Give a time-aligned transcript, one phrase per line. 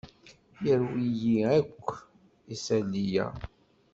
[0.65, 1.85] Yerwi-yi akk
[2.53, 3.25] isali-a.